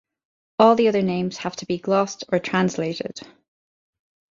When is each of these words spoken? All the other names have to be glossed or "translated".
All 0.57 0.73
the 0.75 0.87
other 0.87 1.03
names 1.03 1.37
have 1.37 1.55
to 1.57 1.67
be 1.67 1.77
glossed 1.77 2.23
or 2.29 2.39
"translated". 2.39 3.19